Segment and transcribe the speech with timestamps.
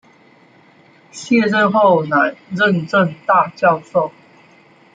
[1.11, 4.11] 卸任后仍任政大教授。